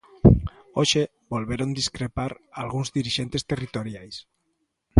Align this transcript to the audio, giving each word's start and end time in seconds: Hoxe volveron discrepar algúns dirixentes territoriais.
Hoxe 0.79 1.01
volveron 1.33 1.77
discrepar 1.79 2.31
algúns 2.63 2.87
dirixentes 2.99 3.45
territoriais. 3.51 4.15